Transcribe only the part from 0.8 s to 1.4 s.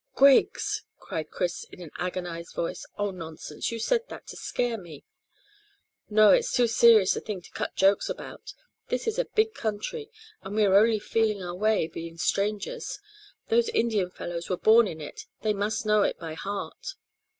cried